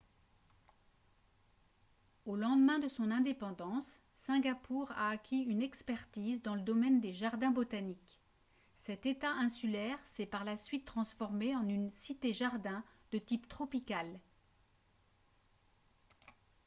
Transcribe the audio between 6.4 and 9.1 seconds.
dans le domaine des jardins botaniques cet